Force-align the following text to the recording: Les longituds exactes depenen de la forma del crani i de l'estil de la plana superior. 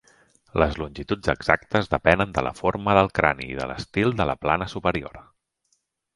Les 0.61 0.77
longituds 0.83 1.29
exactes 1.33 1.89
depenen 1.91 2.33
de 2.39 2.43
la 2.47 2.53
forma 2.61 2.97
del 3.01 3.11
crani 3.21 3.47
i 3.53 3.59
de 3.61 3.69
l'estil 3.73 4.19
de 4.23 4.29
la 4.33 4.37
plana 4.47 4.71
superior. 4.77 5.23